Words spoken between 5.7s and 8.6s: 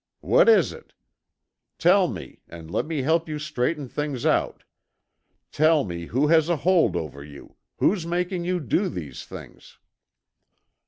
me, who has a hold over you, who's making you